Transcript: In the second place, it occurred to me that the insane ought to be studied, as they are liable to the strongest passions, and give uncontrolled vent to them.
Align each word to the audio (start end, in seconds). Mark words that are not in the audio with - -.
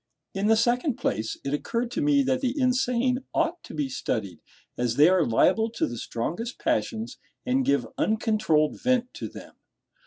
In 0.33 0.47
the 0.47 0.55
second 0.55 0.95
place, 0.95 1.37
it 1.43 1.53
occurred 1.53 1.91
to 1.91 2.01
me 2.01 2.23
that 2.23 2.41
the 2.41 2.59
insane 2.59 3.19
ought 3.35 3.61
to 3.61 3.75
be 3.75 3.87
studied, 3.87 4.39
as 4.75 4.95
they 4.95 5.07
are 5.09 5.23
liable 5.23 5.69
to 5.73 5.85
the 5.85 5.99
strongest 5.99 6.57
passions, 6.57 7.19
and 7.45 7.63
give 7.63 7.85
uncontrolled 7.99 8.81
vent 8.81 9.13
to 9.13 9.29
them. 9.29 9.57